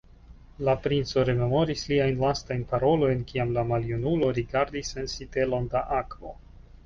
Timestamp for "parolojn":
2.71-3.21